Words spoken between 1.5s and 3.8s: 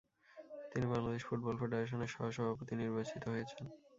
ফেডারেশনের সহ-সভাপতি নির্বাচিত হয়েছেন।